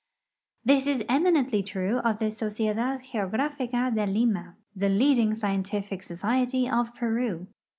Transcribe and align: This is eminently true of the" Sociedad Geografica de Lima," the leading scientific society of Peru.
This 0.65 0.87
is 0.87 1.05
eminently 1.07 1.61
true 1.61 1.99
of 1.99 2.17
the" 2.17 2.31
Sociedad 2.31 3.03
Geografica 3.03 3.93
de 3.93 4.07
Lima," 4.07 4.55
the 4.75 4.89
leading 4.89 5.35
scientific 5.35 6.01
society 6.01 6.67
of 6.67 6.95
Peru. 6.95 7.45